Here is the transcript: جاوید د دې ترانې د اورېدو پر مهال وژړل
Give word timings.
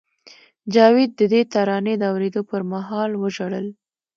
جاوید 0.73 1.11
د 1.19 1.21
دې 1.33 1.41
ترانې 1.53 1.93
د 1.99 2.03
اورېدو 2.11 2.41
پر 2.49 2.61
مهال 2.71 3.11
وژړل 3.15 3.67